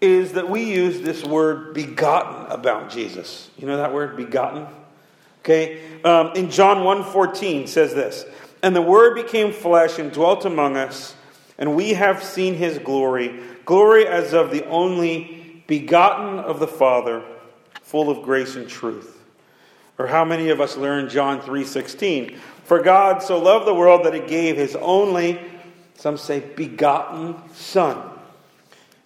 is 0.00 0.32
that 0.32 0.48
we 0.48 0.62
use 0.64 1.00
this 1.00 1.24
word 1.24 1.74
begotten 1.74 2.50
about 2.52 2.90
Jesus. 2.90 3.50
You 3.58 3.66
know 3.66 3.78
that 3.78 3.92
word 3.92 4.16
begotten? 4.16 4.66
Okay? 5.40 5.80
Um, 6.04 6.32
in 6.34 6.50
John 6.50 6.78
1.14 6.78 7.68
says 7.68 7.94
this, 7.94 8.24
And 8.62 8.74
the 8.74 8.82
Word 8.82 9.14
became 9.14 9.52
flesh 9.52 9.98
and 9.98 10.10
dwelt 10.10 10.44
among 10.44 10.76
us, 10.76 11.14
and 11.56 11.76
we 11.76 11.90
have 11.90 12.22
seen 12.22 12.54
his 12.54 12.78
glory, 12.78 13.40
glory 13.64 14.06
as 14.06 14.34
of 14.34 14.50
the 14.50 14.66
only 14.66 15.62
begotten 15.68 16.40
of 16.40 16.58
the 16.58 16.66
Father, 16.66 17.22
full 17.80 18.10
of 18.10 18.22
grace 18.22 18.56
and 18.56 18.68
truth. 18.68 19.22
Or 19.98 20.08
how 20.08 20.24
many 20.24 20.50
of 20.50 20.60
us 20.60 20.76
learn 20.76 21.08
John 21.08 21.40
3:16? 21.40 22.36
For 22.64 22.82
God 22.82 23.22
so 23.22 23.38
loved 23.38 23.66
the 23.66 23.74
world 23.74 24.04
that 24.04 24.14
he 24.14 24.20
gave 24.20 24.56
his 24.56 24.74
only, 24.76 25.40
some 25.94 26.16
say 26.16 26.40
begotten 26.40 27.36
son, 27.54 28.02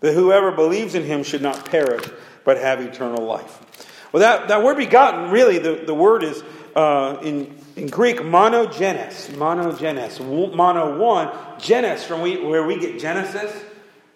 that 0.01 0.15
whoever 0.15 0.51
believes 0.51 0.95
in 0.95 1.05
him 1.05 1.23
should 1.23 1.43
not 1.43 1.65
perish, 1.71 2.05
but 2.45 2.57
have 2.57 2.81
eternal 2.81 3.25
life. 3.25 3.87
Well, 4.13 4.21
that, 4.21 4.49
that 4.49 4.63
word 4.63 4.77
begotten, 4.77 5.31
really, 5.31 5.59
the, 5.59 5.83
the 5.87 5.95
word 5.95 6.25
is 6.25 6.43
uh, 6.75 7.19
in, 7.23 7.57
in 7.77 7.87
Greek 7.87 8.19
monogenes. 8.19 9.31
Monogenes. 9.31 10.55
Mono 10.55 10.99
one, 10.99 11.31
genes, 11.59 12.03
from 12.05 12.21
we, 12.23 12.43
where 12.43 12.67
we 12.67 12.79
get 12.79 12.99
Genesis, 12.99 13.53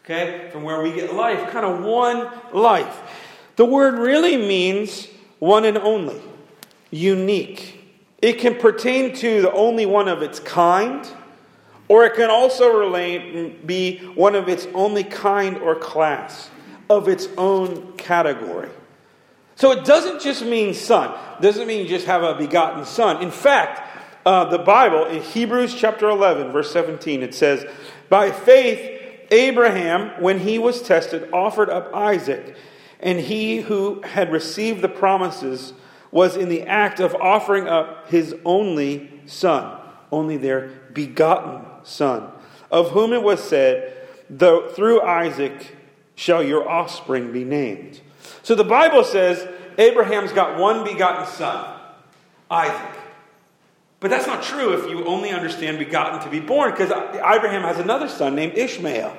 okay, 0.05 0.49
from 0.51 0.63
where 0.63 0.83
we 0.83 0.93
get 0.93 1.15
life, 1.15 1.51
kind 1.51 1.65
of 1.65 1.85
one 1.85 2.29
life. 2.53 3.01
The 3.57 3.65
word 3.65 3.95
really 3.95 4.37
means 4.37 5.07
one 5.39 5.65
and 5.65 5.79
only, 5.79 6.21
unique. 6.91 7.81
It 8.21 8.39
can 8.39 8.57
pertain 8.57 9.15
to 9.17 9.43
the 9.43 9.53
only 9.53 9.87
one 9.87 10.09
of 10.09 10.23
its 10.23 10.41
kind, 10.41 11.07
or 11.89 12.05
it 12.05 12.15
can 12.15 12.31
also 12.31 12.77
relate, 12.77 13.67
be 13.67 13.99
one 14.15 14.35
of 14.35 14.49
its 14.49 14.67
only 14.75 15.05
kind 15.05 15.59
or 15.59 15.75
class, 15.75 16.51
of 16.89 17.09
its 17.09 17.29
own 17.37 17.93
category. 17.97 18.71
So 19.57 19.71
it 19.73 19.85
doesn't 19.85 20.21
just 20.21 20.45
mean 20.45 20.75
son. 20.75 21.17
It 21.39 21.43
doesn't 21.43 21.67
mean 21.67 21.87
just 21.87 22.07
have 22.07 22.23
a 22.23 22.35
begotten 22.35 22.85
son. 22.85 23.23
In 23.23 23.31
fact, 23.31 23.83
uh, 24.27 24.47
the 24.47 24.59
Bible 24.59 25.05
in 25.05 25.23
Hebrews 25.23 25.75
chapter 25.75 26.09
11, 26.09 26.51
verse 26.53 26.73
17, 26.73 27.23
it 27.23 27.35
says, 27.35 27.67
By 28.09 28.31
faith, 28.31 29.03
Abraham, 29.31 30.21
when 30.23 30.41
he 30.41 30.59
was 30.59 30.83
tested, 30.83 31.29
offered 31.33 31.71
up 31.71 31.95
Isaac, 31.95 32.57
and 33.01 33.21
he 33.21 33.61
who 33.61 34.01
had 34.03 34.33
received 34.33 34.81
the 34.81 34.89
promises 34.89 35.75
was 36.11 36.37
in 36.37 36.49
the 36.49 36.63
act 36.63 37.01
of 37.01 37.15
offering 37.17 37.69
up 37.69 38.09
his 38.09 38.35
only 38.45 39.11
son, 39.27 39.79
only 40.11 40.37
their 40.37 40.69
begotten 40.93 41.67
son, 41.85 42.31
of 42.71 42.91
whom 42.91 43.13
it 43.13 43.23
was 43.23 43.43
said, 43.43 43.97
Though 44.31 44.69
through 44.69 45.03
Isaac 45.03 45.77
shall 46.15 46.43
your 46.43 46.69
offspring 46.69 47.33
be 47.33 47.45
named. 47.45 48.01
So 48.43 48.55
the 48.55 48.65
Bible 48.65 49.05
says 49.05 49.47
Abraham's 49.79 50.33
got 50.33 50.59
one 50.59 50.85
begotten 50.85 51.27
son, 51.27 51.79
Isaac. 52.51 53.01
But 54.01 54.11
that's 54.11 54.27
not 54.27 54.43
true 54.43 54.75
if 54.75 54.89
you 54.91 55.05
only 55.07 55.31
understand 55.31 55.79
begotten 55.79 56.21
to 56.21 56.31
be 56.31 56.41
born, 56.41 56.71
because 56.71 56.91
Abraham 56.91 57.63
has 57.63 57.79
another 57.79 58.09
son 58.09 58.35
named 58.35 58.53
Ishmael. 58.57 59.17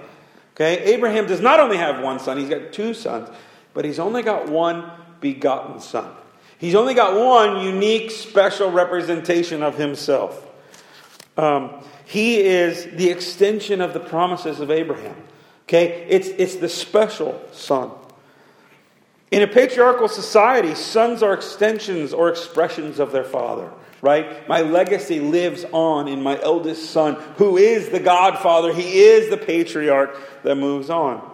Okay? 0.54 0.94
Abraham 0.94 1.26
does 1.26 1.42
not 1.42 1.60
only 1.60 1.78
have 1.78 2.04
one 2.04 2.20
son, 2.20 2.38
he's 2.38 2.50
got 2.50 2.72
two 2.72 2.94
sons, 2.94 3.30
but 3.74 3.84
he's 3.84 4.00
only 4.00 4.22
got 4.22 4.48
one 4.48 4.90
begotten 5.22 5.80
son. 5.80 6.12
He's 6.58 6.76
only 6.76 6.94
got 6.94 7.16
one 7.16 7.62
unique, 7.62 8.12
special 8.12 8.72
representation 8.72 9.64
of 9.64 9.78
himself. 9.78 10.48
Um, 11.36 11.84
he 12.06 12.40
is 12.40 12.86
the 12.86 13.10
extension 13.10 13.82
of 13.82 13.94
the 13.94 14.00
promises 14.00 14.60
of 14.60 14.72
Abraham. 14.72 15.16
Okay? 15.64 16.06
It's, 16.10 16.28
it's 16.28 16.56
the 16.56 16.70
special 16.70 17.42
son. 17.52 17.92
In 19.32 19.42
a 19.42 19.48
patriarchal 19.48 20.08
society, 20.08 20.76
sons 20.76 21.24
are 21.24 21.34
extensions 21.34 22.14
or 22.14 22.30
expressions 22.30 23.00
of 23.00 23.12
their 23.12 23.24
father, 23.24 23.72
right? 24.02 24.48
My 24.48 24.62
legacy 24.62 25.20
lives 25.20 25.66
on 25.72 26.08
in 26.08 26.22
my 26.22 26.40
eldest 26.42 26.92
son, 26.92 27.16
who 27.38 27.58
is 27.58 27.90
the 27.90 28.00
godfather. 28.00 28.72
He 28.74 29.00
is 29.02 29.30
the 29.30 29.38
patriarch 29.38 30.16
that 30.44 30.56
moves 30.56 30.90
on. 30.90 31.32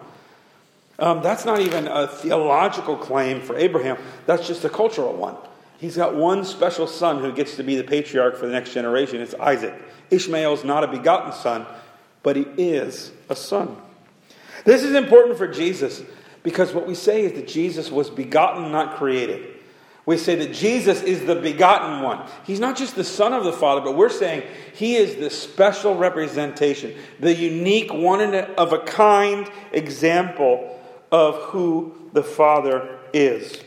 Um, 0.98 1.22
that's 1.22 1.44
not 1.44 1.60
even 1.60 1.86
a 1.86 2.08
theological 2.08 2.96
claim 2.96 3.40
for 3.40 3.56
Abraham, 3.56 3.98
that's 4.26 4.46
just 4.46 4.64
a 4.64 4.70
cultural 4.70 5.12
one. 5.12 5.36
He's 5.82 5.96
got 5.96 6.14
one 6.14 6.44
special 6.44 6.86
son 6.86 7.18
who 7.18 7.32
gets 7.32 7.56
to 7.56 7.64
be 7.64 7.74
the 7.74 7.82
patriarch 7.82 8.36
for 8.36 8.46
the 8.46 8.52
next 8.52 8.72
generation. 8.72 9.20
It's 9.20 9.34
Isaac. 9.34 9.74
Ishmael 10.12 10.52
is 10.52 10.62
not 10.62 10.84
a 10.84 10.86
begotten 10.86 11.32
son, 11.32 11.66
but 12.22 12.36
he 12.36 12.46
is 12.56 13.10
a 13.28 13.34
son. 13.34 13.76
This 14.64 14.84
is 14.84 14.94
important 14.94 15.36
for 15.36 15.48
Jesus 15.48 16.00
because 16.44 16.72
what 16.72 16.86
we 16.86 16.94
say 16.94 17.24
is 17.24 17.32
that 17.32 17.48
Jesus 17.48 17.90
was 17.90 18.10
begotten, 18.10 18.70
not 18.70 18.94
created. 18.94 19.56
We 20.06 20.18
say 20.18 20.36
that 20.36 20.54
Jesus 20.54 21.02
is 21.02 21.26
the 21.26 21.34
begotten 21.34 22.00
one. 22.02 22.28
He's 22.44 22.60
not 22.60 22.76
just 22.76 22.94
the 22.94 23.02
Son 23.02 23.32
of 23.32 23.42
the 23.42 23.52
Father, 23.52 23.80
but 23.80 23.96
we're 23.96 24.08
saying 24.08 24.44
he 24.74 24.94
is 24.94 25.16
the 25.16 25.30
special 25.30 25.96
representation, 25.96 26.94
the 27.18 27.34
unique, 27.34 27.92
one 27.92 28.20
of 28.34 28.72
a 28.72 28.78
kind 28.78 29.50
example 29.72 30.80
of 31.10 31.42
who 31.42 31.92
the 32.12 32.22
Father 32.22 33.00
is. 33.12 33.60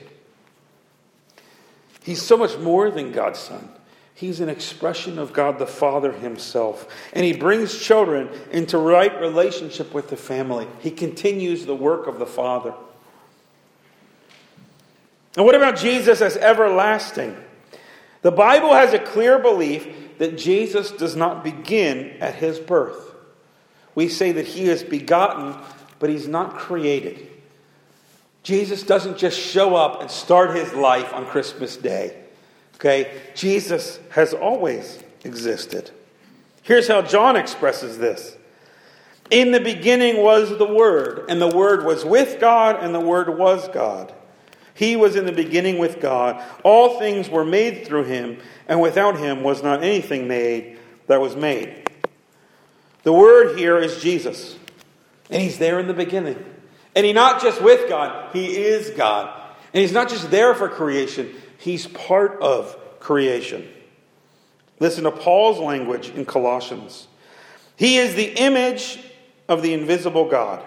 He's 2.06 2.22
so 2.22 2.38
much 2.38 2.56
more 2.60 2.92
than 2.92 3.12
God's 3.12 3.40
Son. 3.40 3.68
He's 4.14 4.40
an 4.40 4.48
expression 4.48 5.18
of 5.18 5.34
God 5.34 5.58
the 5.58 5.66
Father 5.66 6.12
Himself. 6.12 6.88
And 7.14 7.26
He 7.26 7.34
brings 7.34 7.80
children 7.80 8.30
into 8.52 8.78
right 8.78 9.20
relationship 9.20 9.92
with 9.92 10.10
the 10.10 10.16
family. 10.16 10.68
He 10.82 10.92
continues 10.92 11.66
the 11.66 11.76
work 11.76 12.06
of 12.06 12.20
the 12.20 12.28
Father. 12.28 12.76
And 15.36 15.46
what 15.48 15.56
about 15.56 15.78
Jesus 15.78 16.22
as 16.22 16.38
everlasting? 16.38 17.36
The 18.22 18.32
Bible 18.32 18.76
has 18.76 18.94
a 18.94 19.00
clear 19.00 19.40
belief 19.40 19.88
that 20.20 20.38
Jesus 20.38 20.92
does 20.92 21.16
not 21.16 21.44
begin 21.44 22.18
at 22.22 22.36
His 22.36 22.60
birth. 22.60 23.16
We 23.96 24.10
say 24.10 24.32
that 24.34 24.46
He 24.46 24.70
is 24.70 24.84
begotten, 24.84 25.60
but 25.98 26.12
He's 26.12 26.28
not 26.28 26.56
created. 26.56 27.32
Jesus 28.46 28.84
doesn't 28.84 29.18
just 29.18 29.40
show 29.40 29.76
up 29.76 30.02
and 30.02 30.12
start 30.12 30.56
His 30.56 30.72
life 30.74 31.12
on 31.16 31.26
Christmas 31.26 31.76
Day. 31.76 32.16
Okay? 32.76 33.20
Jesus 33.34 34.00
has 34.12 34.36
always 34.36 35.04
existed. 35.24 35.90
Here's 36.62 36.88
how 36.88 37.02
John 37.02 37.36
expresses 37.36 37.98
this 37.98 38.38
In 39.32 39.52
the 39.52 39.60
beginning 39.60 40.22
was 40.22 40.56
the 40.60 40.72
Word, 40.72 41.26
and 41.28 41.42
the 41.42 41.50
Word 41.50 41.86
was 41.86 42.06
with 42.06 42.40
God, 42.40 42.84
and 42.84 42.94
the 42.94 43.00
Word 43.00 43.36
was 43.36 43.68
God. 43.70 44.14
He 44.76 44.96
was 44.96 45.16
in 45.16 45.26
the 45.26 45.32
beginning 45.32 45.80
with 45.80 46.00
God. 46.00 46.44
All 46.64 47.00
things 47.00 47.30
were 47.30 47.46
made 47.46 47.88
through 47.88 48.04
him, 48.04 48.38
and 48.68 48.80
without 48.80 49.18
him 49.18 49.42
was 49.42 49.64
not 49.64 49.84
anything 49.84 50.28
made 50.28 50.78
that 51.08 51.20
was 51.20 51.36
made. 51.36 51.90
The 53.04 53.14
word 53.14 53.58
here 53.58 53.78
is 53.80 54.04
Jesus, 54.04 54.56
and 55.32 55.42
he's 55.42 55.58
there 55.58 55.80
in 55.80 55.88
the 55.88 55.94
beginning. 55.94 56.55
And 56.96 57.06
he's 57.06 57.16
not 57.16 57.42
just 57.42 57.62
with 57.62 57.90
God, 57.90 58.34
he 58.34 58.56
is 58.56 58.90
God. 58.92 59.42
And 59.74 59.82
he's 59.82 59.92
not 59.92 60.08
just 60.08 60.32
there 60.32 60.56
for 60.56 60.70
creation, 60.70 61.36
He's 61.58 61.88
part 61.88 62.42
of 62.42 62.78
creation. 63.00 63.68
Listen 64.80 65.06
to 65.06 65.12
Paul's 65.12 65.60
language 65.60 66.10
in 66.10 66.26
Colossians. 66.26 67.08
He 67.76 67.98
is 67.98 68.16
the 68.16 68.40
image 68.40 69.00
of 69.48 69.62
the 69.62 69.74
invisible 69.74 70.30
God, 70.30 70.64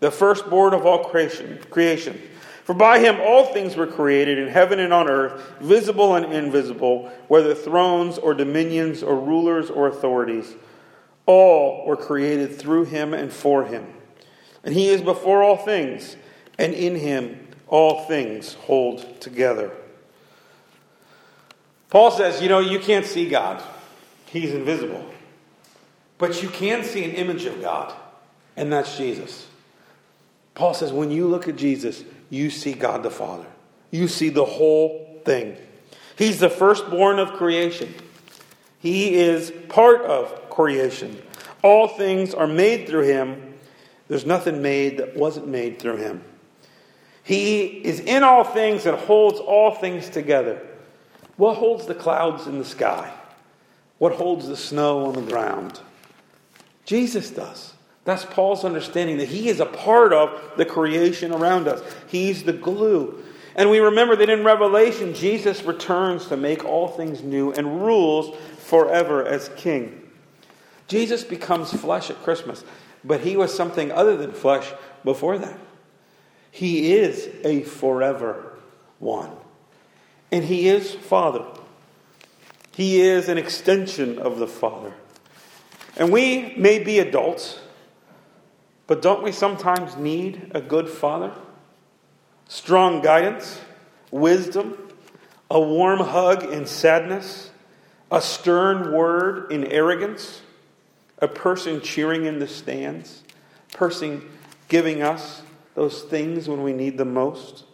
the 0.00 0.10
firstborn 0.10 0.72
of 0.72 0.86
all 0.86 1.04
creation. 1.04 1.58
creation. 1.70 2.20
For 2.64 2.74
by 2.74 3.00
him 3.00 3.18
all 3.20 3.46
things 3.46 3.76
were 3.76 3.86
created 3.86 4.38
in 4.38 4.48
heaven 4.48 4.78
and 4.78 4.92
on 4.92 5.10
earth, 5.10 5.42
visible 5.60 6.14
and 6.14 6.32
invisible, 6.32 7.10
whether 7.28 7.54
thrones 7.54 8.16
or 8.16 8.32
dominions 8.32 9.02
or 9.02 9.18
rulers 9.18 9.70
or 9.70 9.88
authorities. 9.88 10.54
All 11.26 11.84
were 11.86 11.96
created 11.96 12.56
through 12.56 12.84
him 12.84 13.14
and 13.14 13.32
for 13.32 13.64
him. 13.64 13.86
And 14.64 14.74
he 14.74 14.88
is 14.88 15.02
before 15.02 15.42
all 15.42 15.56
things, 15.56 16.16
and 16.58 16.74
in 16.74 16.96
him 16.96 17.48
all 17.66 18.04
things 18.04 18.54
hold 18.54 19.20
together. 19.20 19.70
Paul 21.88 22.10
says, 22.10 22.42
you 22.42 22.48
know, 22.48 22.60
you 22.60 22.78
can't 22.78 23.06
see 23.06 23.28
God, 23.28 23.62
He's 24.26 24.52
invisible. 24.52 25.04
But 26.18 26.42
you 26.42 26.48
can 26.48 26.84
see 26.84 27.04
an 27.04 27.12
image 27.12 27.46
of 27.46 27.60
God, 27.60 27.92
and 28.56 28.72
that's 28.72 28.96
Jesus. 28.96 29.46
Paul 30.54 30.74
says, 30.74 30.92
when 30.92 31.10
you 31.10 31.26
look 31.26 31.48
at 31.48 31.56
Jesus, 31.56 32.04
you 32.28 32.50
see 32.50 32.74
God 32.74 33.02
the 33.02 33.10
Father. 33.10 33.46
You 33.90 34.06
see 34.06 34.28
the 34.28 34.44
whole 34.44 35.20
thing. 35.24 35.56
He's 36.16 36.38
the 36.38 36.50
firstborn 36.50 37.18
of 37.18 37.32
creation, 37.32 37.94
He 38.78 39.14
is 39.14 39.52
part 39.68 40.02
of 40.02 40.50
creation. 40.50 41.20
All 41.62 41.88
things 41.88 42.34
are 42.34 42.46
made 42.46 42.88
through 42.88 43.04
Him. 43.04 43.49
There's 44.10 44.26
nothing 44.26 44.60
made 44.60 44.98
that 44.98 45.16
wasn't 45.16 45.48
made 45.48 45.78
through 45.78 45.96
Him. 45.96 46.22
He 47.22 47.64
is 47.64 48.00
in 48.00 48.22
all 48.22 48.44
things 48.44 48.84
and 48.84 48.98
holds 48.98 49.40
all 49.40 49.74
things 49.74 50.10
together. 50.10 50.60
What 51.38 51.54
holds 51.54 51.86
the 51.86 51.94
clouds 51.94 52.46
in 52.46 52.58
the 52.58 52.64
sky? 52.66 53.10
what 54.00 54.14
holds 54.14 54.48
the 54.48 54.56
snow 54.56 55.04
on 55.04 55.12
the 55.12 55.30
ground? 55.30 55.78
Jesus 56.86 57.30
does. 57.30 57.74
That's 58.04 58.24
Paul's 58.24 58.64
understanding 58.64 59.18
that 59.18 59.28
he 59.28 59.50
is 59.50 59.60
a 59.60 59.66
part 59.66 60.14
of 60.14 60.40
the 60.56 60.64
creation 60.64 61.32
around 61.32 61.68
us. 61.68 61.82
He's 62.08 62.42
the 62.42 62.54
glue. 62.54 63.22
And 63.54 63.68
we 63.68 63.78
remember 63.78 64.16
that 64.16 64.30
in 64.30 64.42
Revelation, 64.42 65.12
Jesus 65.12 65.64
returns 65.64 66.28
to 66.28 66.38
make 66.38 66.64
all 66.64 66.88
things 66.88 67.22
new 67.22 67.52
and 67.52 67.84
rules 67.84 68.34
forever 68.56 69.26
as 69.26 69.50
king. 69.54 70.08
Jesus 70.88 71.22
becomes 71.22 71.70
flesh 71.70 72.08
at 72.08 72.22
Christmas, 72.22 72.64
but 73.04 73.20
he 73.20 73.36
was 73.36 73.54
something 73.54 73.90
other 73.92 74.16
than 74.16 74.32
flesh 74.32 74.72
before 75.04 75.38
that. 75.38 75.58
He 76.50 76.92
is 76.94 77.28
a 77.44 77.62
forever 77.62 78.58
one. 78.98 79.30
And 80.32 80.44
he 80.44 80.68
is 80.68 80.94
Father. 80.94 81.44
He 82.72 83.00
is 83.00 83.28
an 83.28 83.38
extension 83.38 84.18
of 84.18 84.38
the 84.38 84.46
Father. 84.46 84.94
And 85.96 86.12
we 86.12 86.54
may 86.56 86.78
be 86.78 86.98
adults, 86.98 87.60
but 88.86 89.02
don't 89.02 89.22
we 89.22 89.32
sometimes 89.32 89.96
need 89.96 90.52
a 90.54 90.60
good 90.60 90.88
Father? 90.88 91.32
Strong 92.48 93.02
guidance, 93.02 93.60
wisdom, 94.10 94.76
a 95.50 95.60
warm 95.60 96.00
hug 96.00 96.44
in 96.44 96.66
sadness, 96.66 97.50
a 98.10 98.20
stern 98.20 98.92
word 98.92 99.50
in 99.52 99.64
arrogance, 99.66 100.42
a 101.20 101.28
person 101.28 101.80
cheering 101.80 102.24
in 102.24 102.38
the 102.38 102.46
stands, 102.46 103.22
person 103.72 104.28
giving 104.68 105.02
us 105.02 105.42
those 105.74 106.02
things 106.02 106.48
when 106.48 106.62
we 106.62 106.72
need 106.72 106.98
them 106.98 107.14
most. 107.14 107.64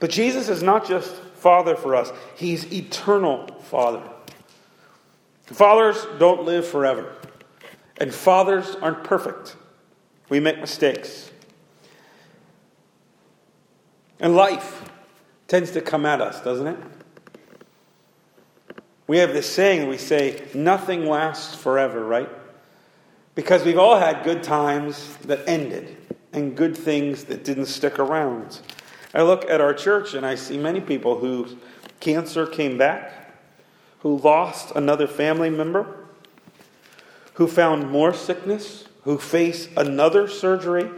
But 0.00 0.10
Jesus 0.10 0.48
is 0.48 0.62
not 0.62 0.86
just 0.86 1.14
Father 1.34 1.76
for 1.76 1.94
us, 1.96 2.12
He's 2.36 2.72
eternal 2.72 3.46
Father. 3.62 4.02
Fathers 5.46 6.06
don't 6.18 6.44
live 6.44 6.66
forever, 6.66 7.12
and 7.98 8.14
fathers 8.14 8.76
aren't 8.80 9.04
perfect. 9.04 9.56
We 10.28 10.40
make 10.40 10.58
mistakes. 10.58 11.30
And 14.18 14.34
life 14.36 14.90
tends 15.48 15.72
to 15.72 15.80
come 15.80 16.06
at 16.06 16.20
us, 16.20 16.40
doesn't 16.42 16.66
it? 16.66 16.78
We 19.06 19.18
have 19.18 19.32
this 19.32 19.52
saying 19.52 19.88
we 19.88 19.98
say, 19.98 20.48
nothing 20.54 21.06
lasts 21.06 21.54
forever, 21.54 22.04
right? 22.04 22.28
Because 23.34 23.64
we've 23.64 23.78
all 23.78 23.98
had 23.98 24.24
good 24.24 24.42
times 24.42 25.16
that 25.24 25.48
ended 25.48 25.96
and 26.32 26.56
good 26.56 26.76
things 26.76 27.24
that 27.24 27.44
didn't 27.44 27.66
stick 27.66 27.98
around. 27.98 28.60
I 29.14 29.22
look 29.22 29.48
at 29.50 29.60
our 29.60 29.74
church 29.74 30.14
and 30.14 30.24
I 30.24 30.34
see 30.34 30.56
many 30.56 30.80
people 30.80 31.18
whose 31.18 31.54
cancer 32.00 32.46
came 32.46 32.78
back, 32.78 33.34
who 34.00 34.18
lost 34.18 34.72
another 34.74 35.06
family 35.06 35.50
member, 35.50 36.06
who 37.34 37.46
found 37.46 37.90
more 37.90 38.14
sickness, 38.14 38.86
who 39.02 39.18
face 39.18 39.68
another 39.76 40.28
surgery, 40.28 40.88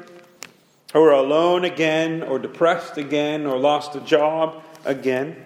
who 0.93 1.03
are 1.03 1.13
alone 1.13 1.65
again, 1.65 2.23
or 2.23 2.39
depressed 2.39 2.97
again, 2.99 3.47
or 3.47 3.59
lost 3.59 3.97
a 3.97 4.01
job 4.01 4.63
again. 4.85 5.45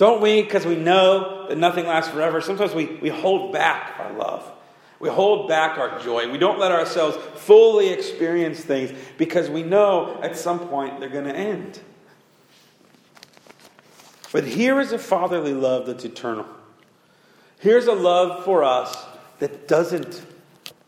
Don't 0.00 0.22
we, 0.22 0.40
because 0.40 0.64
we 0.64 0.76
know 0.76 1.46
that 1.50 1.58
nothing 1.58 1.86
lasts 1.86 2.10
forever, 2.10 2.40
sometimes 2.40 2.72
we, 2.72 2.86
we 2.86 3.10
hold 3.10 3.52
back 3.52 4.00
our 4.00 4.14
love. 4.14 4.50
We 4.98 5.10
hold 5.10 5.46
back 5.46 5.76
our 5.76 5.98
joy. 5.98 6.32
We 6.32 6.38
don't 6.38 6.58
let 6.58 6.72
ourselves 6.72 7.18
fully 7.38 7.90
experience 7.90 8.60
things 8.60 8.98
because 9.18 9.50
we 9.50 9.62
know 9.62 10.18
at 10.22 10.38
some 10.38 10.58
point 10.58 11.00
they're 11.00 11.10
going 11.10 11.26
to 11.26 11.36
end. 11.36 11.80
But 14.32 14.44
here 14.44 14.80
is 14.80 14.92
a 14.92 14.98
fatherly 14.98 15.52
love 15.52 15.84
that's 15.84 16.06
eternal. 16.06 16.46
Here's 17.58 17.86
a 17.86 17.92
love 17.92 18.42
for 18.42 18.64
us 18.64 19.04
that 19.38 19.68
doesn't 19.68 20.24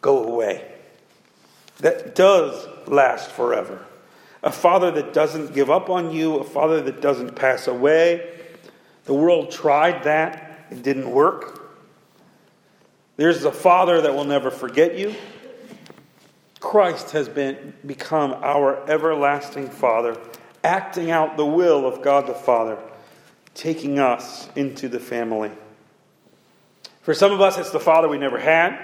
go 0.01 0.25
away, 0.25 0.73
that 1.81 2.15
does 2.15 2.67
last 2.89 3.31
forever. 3.31 3.85
A 4.43 4.51
father 4.51 4.91
that 4.93 5.13
doesn't 5.13 5.53
give 5.53 5.69
up 5.71 5.91
on 5.91 6.13
you, 6.15 6.37
a 6.37 6.45
father 6.45 6.81
that 6.81 7.03
doesn't 7.03 7.37
pass 7.37 7.67
away. 7.69 8.39
The 9.05 9.15
world 9.15 9.51
tried 9.51 10.05
that, 10.05 10.67
it 10.71 10.83
didn't 10.83 11.11
work. 11.11 11.63
There's 13.17 13.45
a 13.45 13.53
Father 13.53 14.01
that 14.01 14.15
will 14.15 14.25
never 14.25 14.51
forget 14.51 14.97
you. 14.97 15.15
Christ 16.61 17.11
has 17.11 17.29
been, 17.29 17.75
become 17.85 18.33
our 18.43 18.89
everlasting 18.89 19.69
Father, 19.69 20.17
acting 20.63 21.11
out 21.11 21.37
the 21.37 21.45
will 21.45 21.87
of 21.87 22.03
God 22.03 22.27
the 22.27 22.35
Father, 22.35 22.79
taking 23.55 23.99
us 23.99 24.49
into 24.55 24.89
the 24.89 25.01
family. 25.01 25.51
For 27.03 27.15
some 27.15 27.33
of 27.33 27.41
us, 27.41 27.59
it's 27.59 27.71
the 27.71 27.81
Father 27.81 28.09
we 28.09 28.19
never 28.19 28.39
had. 28.39 28.79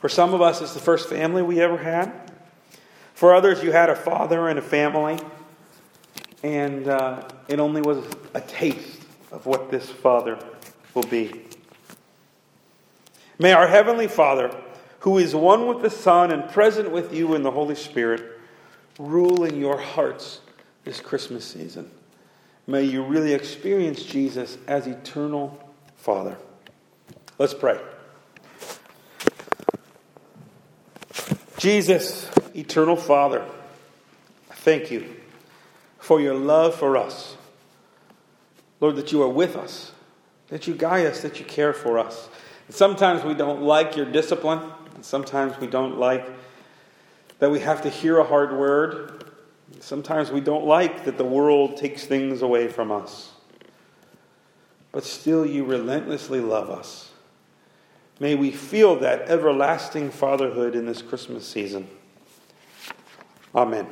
For 0.00 0.08
some 0.08 0.34
of 0.34 0.42
us, 0.42 0.60
it's 0.60 0.74
the 0.74 0.80
first 0.80 1.08
family 1.08 1.42
we 1.42 1.60
ever 1.60 1.78
had. 1.78 2.12
For 3.14 3.34
others, 3.34 3.62
you 3.62 3.72
had 3.72 3.88
a 3.88 3.96
father 3.96 4.48
and 4.48 4.58
a 4.58 4.62
family, 4.62 5.18
and 6.42 6.86
uh, 6.86 7.26
it 7.48 7.58
only 7.60 7.80
was 7.80 8.04
a 8.34 8.42
taste 8.42 8.95
of 9.36 9.44
what 9.44 9.70
this 9.70 9.90
Father 9.90 10.38
will 10.94 11.04
be. 11.04 11.42
May 13.38 13.52
our 13.52 13.68
Heavenly 13.68 14.08
Father, 14.08 14.50
who 15.00 15.18
is 15.18 15.34
one 15.34 15.66
with 15.66 15.82
the 15.82 15.90
Son 15.90 16.32
and 16.32 16.50
present 16.50 16.90
with 16.90 17.12
you 17.14 17.34
in 17.34 17.42
the 17.42 17.50
Holy 17.50 17.74
Spirit, 17.74 18.40
rule 18.98 19.44
in 19.44 19.60
your 19.60 19.78
hearts 19.78 20.40
this 20.84 21.02
Christmas 21.02 21.44
season. 21.44 21.90
May 22.66 22.84
you 22.84 23.04
really 23.04 23.34
experience 23.34 24.02
Jesus 24.02 24.56
as 24.66 24.86
eternal 24.86 25.62
Father. 25.96 26.38
Let's 27.38 27.52
pray. 27.52 27.78
Jesus, 31.58 32.30
eternal 32.54 32.96
Father, 32.96 33.44
thank 34.50 34.90
you 34.90 35.14
for 35.98 36.22
your 36.22 36.34
love 36.34 36.74
for 36.74 36.96
us. 36.96 37.36
Lord, 38.80 38.96
that 38.96 39.12
you 39.12 39.22
are 39.22 39.28
with 39.28 39.56
us, 39.56 39.92
that 40.48 40.66
you 40.66 40.74
guide 40.74 41.06
us, 41.06 41.22
that 41.22 41.38
you 41.38 41.44
care 41.44 41.72
for 41.72 41.98
us. 41.98 42.28
Sometimes 42.68 43.24
we 43.24 43.34
don't 43.34 43.62
like 43.62 43.96
your 43.96 44.06
discipline. 44.06 44.60
Sometimes 45.00 45.58
we 45.58 45.66
don't 45.66 45.98
like 45.98 46.26
that 47.38 47.50
we 47.50 47.60
have 47.60 47.82
to 47.82 47.90
hear 47.90 48.18
a 48.18 48.24
hard 48.24 48.52
word. 48.52 49.24
Sometimes 49.80 50.30
we 50.30 50.40
don't 50.40 50.64
like 50.64 51.04
that 51.04 51.18
the 51.18 51.24
world 51.24 51.76
takes 51.76 52.04
things 52.04 52.42
away 52.42 52.68
from 52.68 52.90
us. 52.90 53.32
But 54.92 55.04
still, 55.04 55.44
you 55.44 55.64
relentlessly 55.64 56.40
love 56.40 56.70
us. 56.70 57.10
May 58.18 58.34
we 58.34 58.50
feel 58.50 58.96
that 59.00 59.28
everlasting 59.28 60.10
fatherhood 60.10 60.74
in 60.74 60.86
this 60.86 61.02
Christmas 61.02 61.46
season. 61.46 61.86
Amen. 63.54 63.86